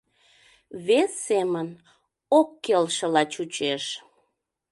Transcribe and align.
Вес 0.85 1.11
семын, 1.27 1.67
ок 2.39 2.49
келшыла 2.63 3.23
чучеш. 3.33 3.83